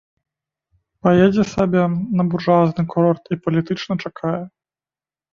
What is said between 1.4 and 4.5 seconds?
сабе на буржуазны курорт і палітычна чакае.